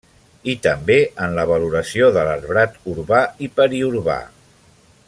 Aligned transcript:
I 0.53 0.53
també 0.67 0.95
en 1.25 1.35
la 1.39 1.45
valoració 1.51 2.09
de 2.17 2.25
l'arbrat 2.29 2.81
urbà 2.95 3.21
i 3.49 3.53
periurbà. 3.61 4.19